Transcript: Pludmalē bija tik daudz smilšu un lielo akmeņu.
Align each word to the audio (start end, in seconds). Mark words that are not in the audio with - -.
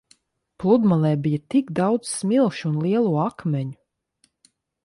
Pludmalē 0.63 1.11
bija 1.27 1.41
tik 1.55 1.69
daudz 1.81 2.13
smilšu 2.15 2.67
un 2.73 2.81
lielo 2.87 3.15
akmeņu. 3.29 3.81